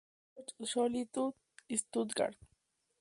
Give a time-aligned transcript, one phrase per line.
[0.49, 1.37] Schloss Solitude
[1.71, 2.35] Stuttgart.